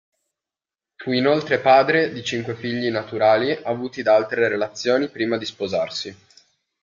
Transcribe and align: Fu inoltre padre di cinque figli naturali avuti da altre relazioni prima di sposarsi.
Fu 0.95 1.11
inoltre 1.11 1.59
padre 1.59 2.11
di 2.11 2.23
cinque 2.23 2.55
figli 2.55 2.89
naturali 2.89 3.51
avuti 3.51 4.01
da 4.01 4.15
altre 4.15 4.47
relazioni 4.47 5.09
prima 5.09 5.37
di 5.37 5.45
sposarsi. 5.45 6.17